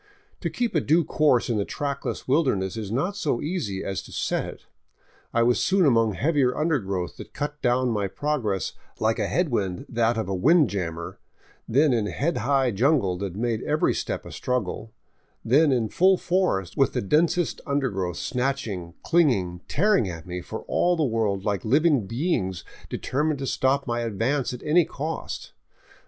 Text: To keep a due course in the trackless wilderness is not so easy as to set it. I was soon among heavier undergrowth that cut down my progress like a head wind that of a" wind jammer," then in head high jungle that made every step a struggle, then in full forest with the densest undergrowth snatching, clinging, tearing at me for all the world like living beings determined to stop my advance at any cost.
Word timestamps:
To 0.39 0.49
keep 0.49 0.73
a 0.73 0.81
due 0.81 1.03
course 1.03 1.47
in 1.47 1.57
the 1.59 1.63
trackless 1.63 2.27
wilderness 2.27 2.75
is 2.75 2.91
not 2.91 3.15
so 3.15 3.39
easy 3.39 3.83
as 3.83 4.01
to 4.01 4.11
set 4.11 4.45
it. 4.45 4.65
I 5.31 5.43
was 5.43 5.59
soon 5.59 5.85
among 5.85 6.13
heavier 6.15 6.57
undergrowth 6.57 7.17
that 7.17 7.35
cut 7.35 7.61
down 7.61 7.89
my 7.89 8.07
progress 8.07 8.73
like 8.99 9.19
a 9.19 9.27
head 9.27 9.49
wind 9.49 9.85
that 9.89 10.17
of 10.17 10.27
a" 10.27 10.33
wind 10.43 10.71
jammer," 10.71 11.19
then 11.67 11.93
in 11.93 12.07
head 12.07 12.37
high 12.37 12.71
jungle 12.71 13.15
that 13.19 13.35
made 13.35 13.61
every 13.61 13.93
step 13.93 14.25
a 14.25 14.31
struggle, 14.31 14.91
then 15.45 15.71
in 15.71 15.87
full 15.87 16.17
forest 16.17 16.75
with 16.75 16.93
the 16.93 17.01
densest 17.03 17.61
undergrowth 17.67 18.17
snatching, 18.17 18.95
clinging, 19.03 19.61
tearing 19.67 20.09
at 20.09 20.25
me 20.25 20.41
for 20.41 20.61
all 20.63 20.95
the 20.95 21.03
world 21.05 21.45
like 21.45 21.63
living 21.63 22.07
beings 22.07 22.63
determined 22.89 23.37
to 23.37 23.45
stop 23.45 23.85
my 23.85 23.99
advance 23.99 24.51
at 24.51 24.63
any 24.63 24.83
cost. 24.83 25.53